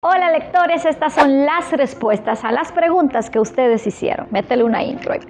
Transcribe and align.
Hola 0.00 0.30
lectores, 0.30 0.84
estas 0.84 1.14
son 1.14 1.44
las 1.44 1.72
respuestas 1.72 2.44
a 2.44 2.52
las 2.52 2.70
preguntas 2.70 3.30
que 3.30 3.40
ustedes 3.40 3.84
hicieron. 3.84 4.28
Métele 4.30 4.62
una 4.62 4.80
intro 4.80 5.12
ahí. 5.12 5.20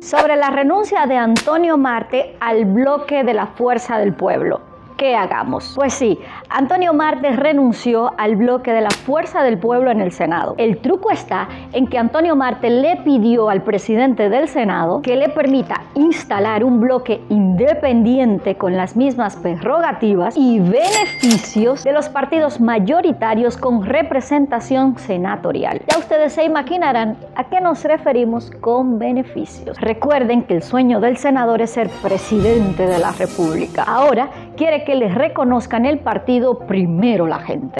Sobre 0.00 0.34
la 0.34 0.50
renuncia 0.50 1.06
de 1.06 1.16
Antonio 1.16 1.78
Marte 1.78 2.36
al 2.40 2.64
bloque 2.64 3.22
de 3.22 3.34
la 3.34 3.46
Fuerza 3.46 3.96
del 3.98 4.12
Pueblo. 4.12 4.67
¿Qué 4.98 5.14
hagamos? 5.16 5.72
Pues 5.76 5.94
sí, 5.94 6.18
Antonio 6.50 6.92
Marte 6.92 7.30
renunció 7.30 8.12
al 8.18 8.36
bloque 8.36 8.72
de 8.72 8.82
la 8.82 8.90
Fuerza 8.90 9.42
del 9.42 9.56
Pueblo 9.56 9.90
en 9.90 10.00
el 10.00 10.12
Senado. 10.12 10.56
El 10.58 10.78
truco 10.78 11.10
está 11.10 11.48
en 11.72 11.86
que 11.86 11.96
Antonio 11.96 12.36
Marte 12.36 12.68
le 12.68 12.96
pidió 12.96 13.48
al 13.48 13.62
presidente 13.62 14.28
del 14.28 14.48
Senado 14.48 15.00
que 15.00 15.16
le 15.16 15.28
permita 15.28 15.82
instalar 15.94 16.64
un 16.64 16.80
bloque 16.80 17.22
independiente 17.28 18.56
con 18.56 18.76
las 18.76 18.96
mismas 18.96 19.36
prerrogativas 19.36 20.36
y 20.36 20.58
beneficios 20.58 21.84
de 21.84 21.92
los 21.92 22.08
partidos 22.08 22.60
mayoritarios 22.60 23.56
con 23.56 23.84
representación 23.84 24.98
senatorial. 24.98 25.80
Ya 25.88 25.98
ustedes 25.98 26.32
se 26.32 26.44
imaginarán 26.44 27.16
a 27.36 27.44
qué 27.44 27.60
nos 27.60 27.84
referimos 27.84 28.50
con 28.60 28.98
beneficios. 28.98 29.80
Recuerden 29.80 30.42
que 30.42 30.54
el 30.54 30.62
sueño 30.62 30.98
del 30.98 31.16
senador 31.18 31.62
es 31.62 31.70
ser 31.70 31.88
presidente 32.02 32.86
de 32.86 32.98
la 32.98 33.12
República. 33.12 33.84
Ahora 33.84 34.28
quiere 34.58 34.84
que 34.84 34.96
les 34.96 35.14
reconozcan 35.14 35.86
el 35.86 36.00
partido 36.00 36.58
primero 36.66 37.26
la 37.26 37.38
gente 37.38 37.77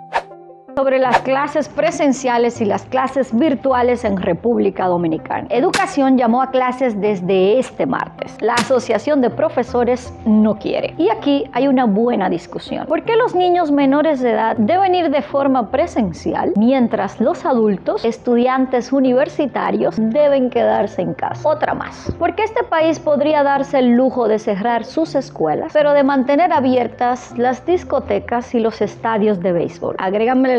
sobre 0.78 1.00
las 1.00 1.22
clases 1.22 1.68
presenciales 1.68 2.60
y 2.60 2.64
las 2.64 2.84
clases 2.84 3.36
virtuales 3.36 4.04
en 4.04 4.16
República 4.16 4.86
Dominicana. 4.86 5.48
Educación 5.50 6.16
llamó 6.16 6.40
a 6.40 6.52
clases 6.52 7.00
desde 7.00 7.58
este 7.58 7.84
martes. 7.84 8.36
La 8.40 8.54
Asociación 8.54 9.20
de 9.20 9.28
Profesores 9.28 10.14
no 10.24 10.54
quiere. 10.54 10.94
Y 10.96 11.08
aquí 11.10 11.50
hay 11.52 11.66
una 11.66 11.84
buena 11.84 12.30
discusión. 12.30 12.86
¿Por 12.86 13.02
qué 13.02 13.16
los 13.16 13.34
niños 13.34 13.72
menores 13.72 14.20
de 14.20 14.30
edad 14.30 14.56
deben 14.56 14.94
ir 14.94 15.10
de 15.10 15.20
forma 15.20 15.68
presencial 15.72 16.52
mientras 16.54 17.20
los 17.20 17.44
adultos, 17.44 18.04
estudiantes 18.04 18.92
universitarios, 18.92 19.96
deben 19.98 20.48
quedarse 20.48 21.02
en 21.02 21.14
casa? 21.14 21.48
Otra 21.48 21.74
más. 21.74 22.14
¿Por 22.20 22.36
qué 22.36 22.44
este 22.44 22.62
país 22.62 23.00
podría 23.00 23.42
darse 23.42 23.80
el 23.80 23.96
lujo 23.96 24.28
de 24.28 24.38
cerrar 24.38 24.84
sus 24.84 25.16
escuelas, 25.16 25.72
pero 25.72 25.92
de 25.92 26.04
mantener 26.04 26.52
abiertas 26.52 27.36
las 27.36 27.66
discotecas 27.66 28.54
y 28.54 28.60
los 28.60 28.80
estadios 28.80 29.40
de 29.40 29.50
béisbol? 29.50 29.96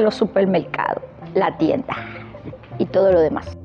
Agréganmele 0.10 0.12
supermercado, 0.12 1.02
la 1.34 1.58
tienda 1.58 1.96
y 2.78 2.86
todo 2.86 3.12
lo 3.12 3.20
demás. 3.22 3.58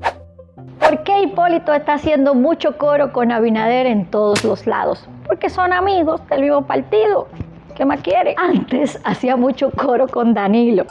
¿Por 0.79 1.03
qué 1.03 1.23
Hipólito 1.23 1.73
está 1.73 1.93
haciendo 1.93 2.35
mucho 2.35 2.77
coro 2.77 3.11
con 3.11 3.31
Abinader 3.31 3.87
en 3.87 4.05
todos 4.11 4.43
los 4.43 4.67
lados? 4.67 5.07
Porque 5.27 5.49
son 5.49 5.73
amigos 5.73 6.21
del 6.29 6.41
mismo 6.41 6.65
partido. 6.65 7.27
¿Qué 7.75 7.85
más 7.85 8.01
quiere? 8.01 8.35
Antes 8.37 8.99
hacía 9.03 9.35
mucho 9.35 9.71
coro 9.71 10.07
con 10.07 10.33
Danilo. 10.33 10.85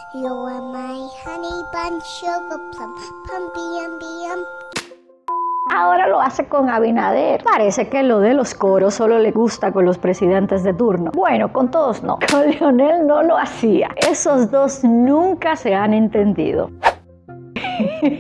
Ahora 5.77 6.06
lo 6.06 6.20
hace 6.20 6.44
con 6.44 6.70
Abinader. 6.70 7.42
Parece 7.42 7.89
que 7.89 8.05
lo 8.05 8.20
de 8.20 8.33
los 8.33 8.55
coros 8.55 8.94
solo 8.94 9.19
le 9.19 9.33
gusta 9.33 9.72
con 9.72 9.84
los 9.84 9.98
presidentes 9.98 10.62
de 10.62 10.72
turno. 10.72 11.11
Bueno, 11.12 11.53
con 11.53 11.72
todos 11.72 12.00
no. 12.05 12.16
Con 12.31 12.48
Leonel 12.48 13.05
no 13.08 13.25
lo 13.25 13.36
hacía. 13.36 13.89
Esos 14.08 14.53
dos 14.53 14.84
nunca 14.84 15.56
se 15.56 15.75
han 15.75 15.92
entendido. 15.92 16.70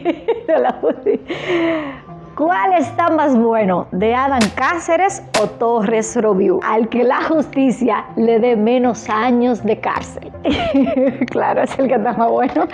¿Cuál 2.36 2.72
está 2.72 3.10
más 3.10 3.36
bueno, 3.38 3.86
de 3.92 4.12
Adam 4.12 4.42
Cáceres 4.56 5.22
o 5.40 5.46
Torres 5.46 6.20
Robiú? 6.20 6.58
Al 6.64 6.88
que 6.88 7.04
la 7.04 7.22
justicia 7.22 8.04
le 8.16 8.40
dé 8.40 8.56
menos 8.56 9.08
años 9.08 9.62
de 9.62 9.78
cárcel. 9.78 10.32
claro, 11.30 11.62
es 11.62 11.78
el 11.78 11.86
que 11.86 11.94
está 11.94 12.14
más 12.14 12.30
bueno. 12.30 12.66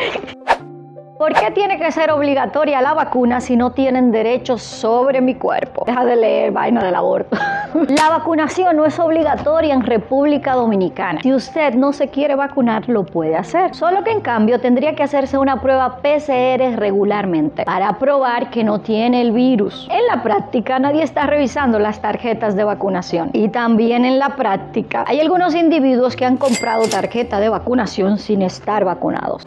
¿Por 1.21 1.35
qué 1.35 1.51
tiene 1.51 1.79
que 1.79 1.93
ser 1.93 2.11
obligatoria 2.13 2.81
la 2.81 2.95
vacuna 2.95 3.43
si 3.43 3.55
no 3.55 3.73
tienen 3.73 4.11
derechos 4.11 4.63
sobre 4.63 5.21
mi 5.21 5.35
cuerpo? 5.35 5.85
Deja 5.85 6.07
de 6.07 6.17
leer 6.17 6.51
vaina 6.51 6.83
del 6.83 6.95
aborto. 6.95 7.37
La 7.89 8.09
vacunación 8.09 8.75
no 8.78 8.87
es 8.87 8.99
obligatoria 8.99 9.75
en 9.75 9.83
República 9.83 10.55
Dominicana. 10.55 11.21
Si 11.21 11.34
usted 11.34 11.75
no 11.75 11.93
se 11.93 12.09
quiere 12.09 12.37
vacunar, 12.37 12.89
lo 12.89 13.05
puede 13.05 13.37
hacer. 13.37 13.75
Solo 13.75 14.03
que 14.03 14.12
en 14.12 14.22
cambio 14.22 14.61
tendría 14.61 14.97
que 14.97 15.03
hacerse 15.03 15.37
una 15.37 15.61
prueba 15.61 15.99
PCR 15.99 16.78
regularmente 16.78 17.65
para 17.67 17.99
probar 17.99 18.49
que 18.49 18.65
no 18.65 18.81
tiene 18.81 19.21
el 19.21 19.33
virus. 19.33 19.89
En 19.91 20.06
la 20.06 20.23
práctica 20.23 20.78
nadie 20.78 21.03
está 21.03 21.27
revisando 21.27 21.78
las 21.78 22.00
tarjetas 22.00 22.56
de 22.56 22.65
vacunación. 22.65 23.28
Y 23.34 23.50
también 23.50 24.06
en 24.06 24.19
la 24.19 24.37
práctica 24.37 25.05
hay 25.06 25.21
algunos 25.21 25.55
individuos 25.55 26.17
que 26.17 26.25
han 26.25 26.39
comprado 26.39 26.89
tarjeta 26.89 27.41
de 27.41 27.50
vacunación 27.50 28.17
sin 28.17 28.41
estar 28.41 28.87
vacunados. 28.87 29.44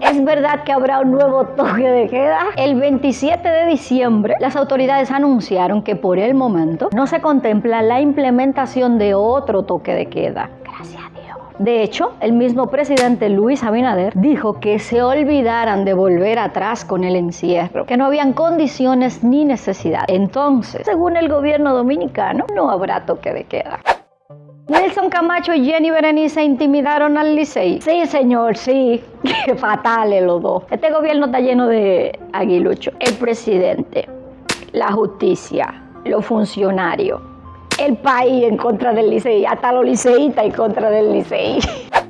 Es 0.00 0.24
verdad 0.24 0.64
que 0.64 0.72
habrá 0.72 1.00
un 1.00 1.12
nuevo 1.12 1.44
toque 1.44 1.88
de 1.88 2.08
queda. 2.08 2.46
El 2.56 2.80
27 2.80 3.48
de 3.48 3.66
diciembre, 3.66 4.34
las 4.40 4.56
autoridades 4.56 5.10
anunciaron 5.10 5.82
que 5.82 5.94
por 5.94 6.18
el 6.18 6.34
momento 6.34 6.88
no 6.92 7.06
se 7.06 7.20
contempla 7.20 7.82
la 7.82 8.00
implementación 8.00 8.98
de 8.98 9.14
otro 9.14 9.64
toque 9.64 9.94
de 9.94 10.06
queda. 10.06 10.50
Gracias 10.64 11.02
a 11.02 11.10
Dios. 11.10 11.38
De 11.58 11.82
hecho, 11.82 12.14
el 12.20 12.32
mismo 12.32 12.68
presidente 12.68 13.28
Luis 13.28 13.62
Abinader 13.62 14.14
dijo 14.16 14.60
que 14.60 14.78
se 14.78 15.02
olvidaran 15.02 15.84
de 15.84 15.92
volver 15.92 16.38
atrás 16.38 16.86
con 16.86 17.04
el 17.04 17.16
encierro, 17.16 17.84
que 17.84 17.98
no 17.98 18.06
habían 18.06 18.32
condiciones 18.32 19.22
ni 19.22 19.44
necesidad. 19.44 20.04
Entonces, 20.08 20.82
según 20.86 21.18
el 21.18 21.28
gobierno 21.28 21.74
dominicano, 21.74 22.46
no 22.54 22.70
habrá 22.70 23.04
toque 23.04 23.34
de 23.34 23.44
queda. 23.44 23.80
Wilson 24.70 25.10
Camacho 25.10 25.52
y 25.52 25.64
Jenny 25.64 25.90
Berenice 25.90 26.44
intimidaron 26.44 27.18
al 27.18 27.34
Licey. 27.34 27.80
Sí, 27.80 28.06
señor, 28.06 28.56
sí. 28.56 29.02
Qué 29.44 29.56
fatales 29.56 30.22
los 30.22 30.40
dos. 30.40 30.62
Este 30.70 30.92
gobierno 30.92 31.26
está 31.26 31.40
lleno 31.40 31.66
de 31.66 32.16
aguiluchos. 32.32 32.94
El 33.00 33.14
presidente, 33.14 34.08
la 34.70 34.92
justicia, 34.92 35.74
los 36.04 36.24
funcionarios, 36.24 37.20
el 37.80 37.96
país 37.96 38.44
en 38.44 38.56
contra 38.56 38.92
del 38.92 39.10
Licey, 39.10 39.44
hasta 39.44 39.72
los 39.72 39.84
liceístas 39.84 40.44
en 40.44 40.52
contra 40.52 40.88
del 40.88 41.14
Licey. 41.14 41.58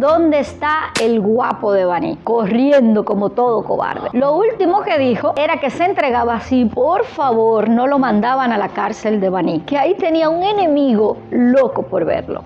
¿Dónde 0.00 0.38
está 0.38 0.90
el 1.02 1.20
guapo 1.20 1.72
de 1.72 1.84
Baní? 1.84 2.16
Corriendo 2.24 3.04
como 3.04 3.28
todo 3.30 3.62
cobarde. 3.62 4.08
Lo 4.12 4.36
último 4.36 4.80
que 4.80 4.98
dijo 4.98 5.34
era 5.36 5.58
que 5.58 5.68
se 5.68 5.84
entregaba 5.84 6.40
si 6.40 6.64
por 6.64 7.04
favor 7.04 7.68
no 7.68 7.86
lo 7.86 7.98
mandaban 7.98 8.52
a 8.52 8.58
la 8.58 8.68
cárcel 8.68 9.20
de 9.20 9.28
Baní, 9.28 9.60
que 9.60 9.76
ahí 9.76 9.94
tenía 9.94 10.30
un 10.30 10.42
enemigo 10.42 11.18
loco 11.30 11.82
por 11.82 12.06
verlo. 12.06 12.42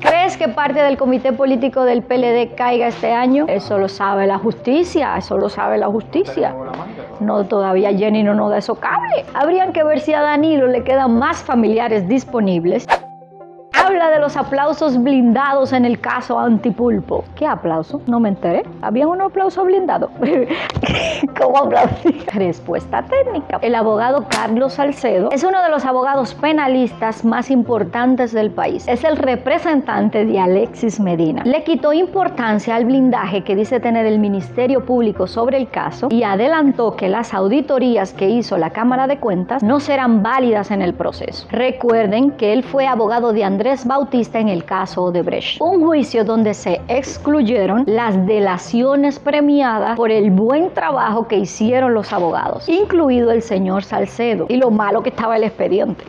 ¿Crees 0.00 0.36
que 0.36 0.48
parte 0.48 0.82
del 0.82 0.98
comité 0.98 1.32
político 1.32 1.84
del 1.84 2.02
PLD 2.02 2.54
caiga 2.54 2.88
este 2.88 3.12
año? 3.12 3.46
Eso 3.48 3.78
lo 3.78 3.88
sabe 3.88 4.26
la 4.26 4.38
justicia, 4.38 5.16
eso 5.16 5.38
lo 5.38 5.48
sabe 5.48 5.78
la 5.78 5.86
justicia. 5.86 6.54
No, 7.20 7.44
todavía 7.44 7.90
Jenny 7.92 8.22
no 8.22 8.34
nos 8.34 8.50
da 8.50 8.58
esos 8.58 8.78
cables. 8.78 9.24
Habrían 9.34 9.72
que 9.72 9.82
ver 9.82 10.00
si 10.00 10.12
a 10.12 10.20
Danilo 10.20 10.66
le 10.66 10.84
quedan 10.84 11.18
más 11.18 11.42
familiares 11.42 12.06
disponibles 12.06 12.86
de 14.08 14.18
los 14.18 14.36
aplausos 14.36 15.02
blindados 15.02 15.74
en 15.74 15.84
el 15.84 16.00
caso 16.00 16.38
Antipulpo. 16.38 17.24
¿Qué 17.34 17.46
aplauso? 17.46 18.00
No 18.06 18.18
me 18.18 18.30
enteré. 18.30 18.62
¿Había 18.80 19.06
un 19.06 19.20
aplauso 19.20 19.64
blindado? 19.64 20.10
¿Cómo 21.38 21.58
aplaudí? 21.58 22.24
Respuesta 22.32 23.02
técnica. 23.02 23.58
El 23.60 23.74
abogado 23.74 24.26
Carlos 24.28 24.74
Salcedo 24.74 25.28
es 25.30 25.44
uno 25.44 25.62
de 25.62 25.68
los 25.68 25.84
abogados 25.84 26.34
penalistas 26.34 27.24
más 27.24 27.50
importantes 27.50 28.32
del 28.32 28.50
país. 28.50 28.88
Es 28.88 29.04
el 29.04 29.16
representante 29.16 30.24
de 30.24 30.40
Alexis 30.40 30.98
Medina. 30.98 31.42
Le 31.44 31.62
quitó 31.64 31.92
importancia 31.92 32.76
al 32.76 32.86
blindaje 32.86 33.44
que 33.44 33.54
dice 33.54 33.80
tener 33.80 34.06
el 34.06 34.18
Ministerio 34.18 34.86
Público 34.86 35.26
sobre 35.26 35.58
el 35.58 35.68
caso 35.68 36.08
y 36.10 36.22
adelantó 36.22 36.96
que 36.96 37.08
las 37.08 37.34
auditorías 37.34 38.14
que 38.14 38.30
hizo 38.30 38.56
la 38.56 38.70
Cámara 38.70 39.06
de 39.06 39.18
Cuentas 39.18 39.62
no 39.62 39.78
serán 39.80 40.22
válidas 40.22 40.70
en 40.70 40.80
el 40.80 40.94
proceso. 40.94 41.46
Recuerden 41.50 42.30
que 42.32 42.52
él 42.52 42.62
fue 42.62 42.86
abogado 42.86 43.32
de 43.32 43.44
Andrés 43.44 43.86
Bautista 43.90 44.38
en 44.38 44.48
el 44.48 44.64
caso 44.64 45.10
de 45.10 45.20
Brecht. 45.22 45.60
Un 45.60 45.84
juicio 45.84 46.24
donde 46.24 46.54
se 46.54 46.80
excluyeron 46.86 47.82
las 47.88 48.24
delaciones 48.24 49.18
premiadas 49.18 49.96
por 49.96 50.12
el 50.12 50.30
buen 50.30 50.72
trabajo 50.72 51.26
que 51.26 51.38
hicieron 51.38 51.92
los 51.92 52.12
abogados, 52.12 52.68
incluido 52.68 53.32
el 53.32 53.42
señor 53.42 53.82
Salcedo, 53.82 54.46
y 54.48 54.58
lo 54.58 54.70
malo 54.70 55.02
que 55.02 55.08
estaba 55.08 55.36
el 55.36 55.42
expediente. 55.42 56.04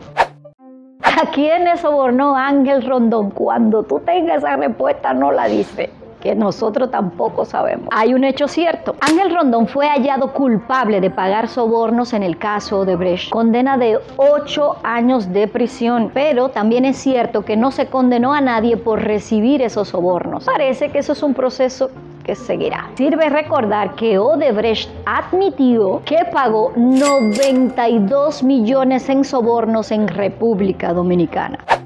¿A 1.02 1.28
quién 1.34 1.76
sobornó 1.76 2.36
Ángel 2.36 2.86
Rondón? 2.86 3.30
Cuando 3.30 3.82
tú 3.82 3.98
tengas 3.98 4.38
esa 4.38 4.54
respuesta, 4.54 5.12
no 5.12 5.32
la 5.32 5.46
dice 5.46 5.90
que 6.22 6.34
nosotros 6.36 6.90
tampoco 6.90 7.44
sabemos. 7.44 7.88
Hay 7.90 8.14
un 8.14 8.22
hecho 8.22 8.46
cierto. 8.46 8.94
Ángel 9.00 9.34
Rondón 9.34 9.66
fue 9.66 9.88
hallado 9.88 10.32
culpable 10.32 11.00
de 11.00 11.10
pagar 11.10 11.48
sobornos 11.48 12.12
en 12.12 12.22
el 12.22 12.38
caso 12.38 12.84
de 12.84 12.94
Brecht. 12.94 13.30
Condena 13.30 13.76
de 13.76 13.98
8 14.16 14.76
años 14.84 15.32
de 15.32 15.48
prisión. 15.48 16.12
Pero 16.14 16.50
también 16.50 16.84
es 16.84 16.96
cierto 16.96 17.44
que 17.44 17.56
no 17.56 17.72
se 17.72 17.86
condenó 17.86 18.32
a 18.32 18.40
nadie 18.40 18.76
por 18.76 19.02
recibir 19.02 19.62
esos 19.62 19.88
sobornos. 19.88 20.44
Parece 20.44 20.90
que 20.90 21.00
eso 21.00 21.12
es 21.12 21.22
un 21.24 21.34
proceso 21.34 21.90
que 22.22 22.36
seguirá. 22.36 22.88
Sirve 22.94 23.28
recordar 23.28 23.96
que 23.96 24.18
Odebrecht 24.18 24.88
admitió 25.04 26.02
que 26.04 26.24
pagó 26.32 26.72
92 26.76 28.44
millones 28.44 29.08
en 29.08 29.24
sobornos 29.24 29.90
en 29.90 30.06
República 30.06 30.92
Dominicana. 30.92 31.81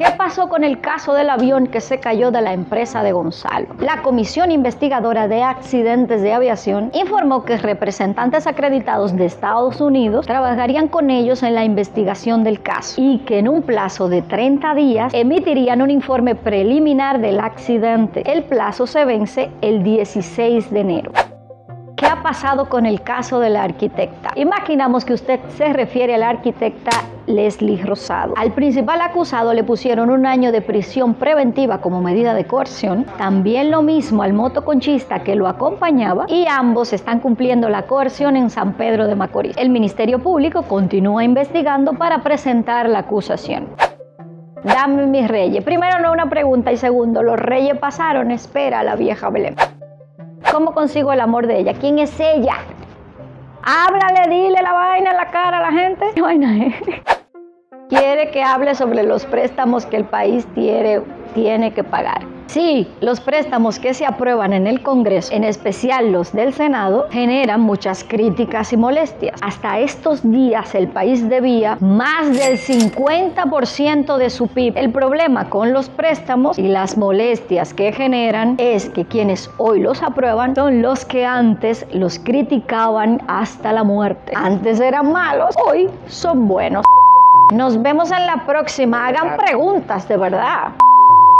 ¿Qué 0.00 0.12
pasó 0.16 0.48
con 0.48 0.64
el 0.64 0.80
caso 0.80 1.12
del 1.12 1.28
avión 1.28 1.66
que 1.66 1.82
se 1.82 2.00
cayó 2.00 2.30
de 2.30 2.40
la 2.40 2.54
empresa 2.54 3.02
de 3.02 3.12
Gonzalo? 3.12 3.66
La 3.80 4.00
Comisión 4.00 4.50
Investigadora 4.50 5.28
de 5.28 5.42
Accidentes 5.42 6.22
de 6.22 6.32
Aviación 6.32 6.90
informó 6.94 7.44
que 7.44 7.58
representantes 7.58 8.46
acreditados 8.46 9.14
de 9.14 9.26
Estados 9.26 9.78
Unidos 9.78 10.24
trabajarían 10.24 10.88
con 10.88 11.10
ellos 11.10 11.42
en 11.42 11.54
la 11.54 11.64
investigación 11.64 12.44
del 12.44 12.62
caso 12.62 12.98
y 12.98 13.18
que 13.26 13.40
en 13.40 13.48
un 13.50 13.60
plazo 13.60 14.08
de 14.08 14.22
30 14.22 14.74
días 14.74 15.12
emitirían 15.12 15.82
un 15.82 15.90
informe 15.90 16.34
preliminar 16.34 17.20
del 17.20 17.38
accidente. 17.38 18.22
El 18.24 18.44
plazo 18.44 18.86
se 18.86 19.04
vence 19.04 19.50
el 19.60 19.82
16 19.82 20.70
de 20.70 20.80
enero. 20.80 21.12
¿Qué 22.20 22.28
ha 22.28 22.32
pasado 22.32 22.68
con 22.68 22.84
el 22.84 23.00
caso 23.00 23.40
de 23.40 23.48
la 23.48 23.62
arquitecta? 23.62 24.32
Imaginamos 24.36 25.06
que 25.06 25.14
usted 25.14 25.40
se 25.56 25.72
refiere 25.72 26.16
a 26.16 26.18
la 26.18 26.28
arquitecta 26.28 26.90
Leslie 27.26 27.82
Rosado. 27.82 28.34
Al 28.36 28.52
principal 28.52 29.00
acusado 29.00 29.54
le 29.54 29.64
pusieron 29.64 30.10
un 30.10 30.26
año 30.26 30.52
de 30.52 30.60
prisión 30.60 31.14
preventiva 31.14 31.80
como 31.80 32.02
medida 32.02 32.34
de 32.34 32.44
coerción, 32.44 33.06
también 33.16 33.70
lo 33.70 33.80
mismo 33.80 34.22
al 34.22 34.34
motoconchista 34.34 35.20
que 35.20 35.34
lo 35.34 35.48
acompañaba 35.48 36.26
y 36.28 36.44
ambos 36.46 36.92
están 36.92 37.20
cumpliendo 37.20 37.70
la 37.70 37.84
coerción 37.84 38.36
en 38.36 38.50
San 38.50 38.74
Pedro 38.74 39.06
de 39.06 39.16
Macorís. 39.16 39.56
El 39.56 39.70
Ministerio 39.70 40.18
Público 40.18 40.64
continúa 40.64 41.24
investigando 41.24 41.94
para 41.94 42.22
presentar 42.22 42.86
la 42.90 42.98
acusación. 42.98 43.66
Dame 44.62 45.06
mis 45.06 45.26
reyes. 45.26 45.64
Primero 45.64 46.00
no 46.00 46.12
una 46.12 46.28
pregunta 46.28 46.70
y 46.70 46.76
segundo, 46.76 47.22
los 47.22 47.38
reyes 47.38 47.78
pasaron, 47.78 48.30
espera 48.30 48.82
la 48.82 48.94
vieja 48.94 49.30
Belén. 49.30 49.56
¿Cómo 50.50 50.72
consigo 50.72 51.12
el 51.12 51.20
amor 51.20 51.46
de 51.46 51.60
ella? 51.60 51.74
¿Quién 51.74 51.98
es 51.98 52.18
ella? 52.18 52.56
Háblale, 53.62 54.28
dile 54.28 54.60
la 54.62 54.72
vaina 54.72 55.10
en 55.10 55.16
la 55.16 55.30
cara 55.30 55.58
a 55.58 55.70
la 55.70 55.72
gente. 55.72 56.06
Quiere 57.88 58.30
que 58.30 58.42
hable 58.42 58.74
sobre 58.74 59.02
los 59.02 59.26
préstamos 59.26 59.86
que 59.86 59.96
el 59.96 60.04
país 60.04 60.46
tiene, 60.54 61.02
tiene 61.34 61.72
que 61.72 61.84
pagar. 61.84 62.22
Sí, 62.50 62.88
los 63.00 63.20
préstamos 63.20 63.78
que 63.78 63.94
se 63.94 64.04
aprueban 64.04 64.52
en 64.52 64.66
el 64.66 64.82
Congreso, 64.82 65.32
en 65.32 65.44
especial 65.44 66.10
los 66.10 66.32
del 66.32 66.52
Senado, 66.52 67.06
generan 67.08 67.60
muchas 67.60 68.02
críticas 68.02 68.72
y 68.72 68.76
molestias. 68.76 69.38
Hasta 69.40 69.78
estos 69.78 70.28
días 70.28 70.74
el 70.74 70.88
país 70.88 71.28
debía 71.28 71.78
más 71.78 72.36
del 72.36 72.58
50% 72.58 74.16
de 74.16 74.30
su 74.30 74.48
PIB. 74.48 74.76
El 74.76 74.90
problema 74.90 75.48
con 75.48 75.72
los 75.72 75.88
préstamos 75.90 76.58
y 76.58 76.66
las 76.66 76.98
molestias 76.98 77.72
que 77.72 77.92
generan 77.92 78.56
es 78.58 78.90
que 78.90 79.04
quienes 79.04 79.48
hoy 79.58 79.78
los 79.78 80.02
aprueban 80.02 80.56
son 80.56 80.82
los 80.82 81.04
que 81.04 81.24
antes 81.24 81.86
los 81.92 82.18
criticaban 82.18 83.22
hasta 83.28 83.72
la 83.72 83.84
muerte. 83.84 84.32
Antes 84.34 84.80
eran 84.80 85.12
malos, 85.12 85.54
hoy 85.68 85.88
son 86.08 86.48
buenos. 86.48 86.84
Nos 87.52 87.80
vemos 87.80 88.10
en 88.10 88.26
la 88.26 88.44
próxima. 88.44 89.06
Hagan 89.06 89.36
preguntas 89.36 90.08
de 90.08 90.16
verdad. 90.16 90.72